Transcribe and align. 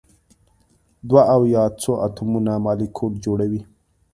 دوه 1.09 1.21
او 1.33 1.41
یا 1.55 1.63
څو 1.81 1.91
اتومونه 2.05 2.51
مالیکول 2.65 3.13
جوړوي. 3.25 3.61